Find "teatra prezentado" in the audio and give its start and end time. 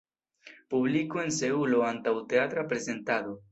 2.35-3.41